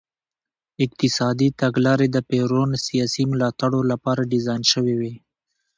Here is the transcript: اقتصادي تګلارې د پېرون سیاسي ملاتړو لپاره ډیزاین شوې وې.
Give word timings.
اقتصادي 0.85 1.49
تګلارې 1.61 2.07
د 2.11 2.17
پېرون 2.29 2.69
سیاسي 2.87 3.23
ملاتړو 3.31 3.81
لپاره 3.91 4.29
ډیزاین 4.31 4.63
شوې 4.71 4.95
وې. 4.99 5.13